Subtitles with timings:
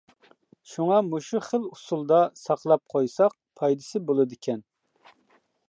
[0.69, 4.65] شۇڭا مۇشۇ خىل ئۇسۇلدا ساقلاپ قويساق پايدىسى بولىدىكەن.